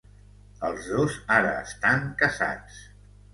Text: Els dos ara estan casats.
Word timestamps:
Els 0.69 0.87
dos 0.93 1.17
ara 1.35 1.51
estan 1.67 2.09
casats. 2.23 2.81